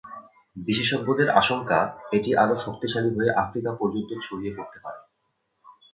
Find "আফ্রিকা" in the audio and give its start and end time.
3.43-3.71